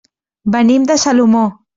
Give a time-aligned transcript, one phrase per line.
[0.55, 1.45] Venim de Salomó.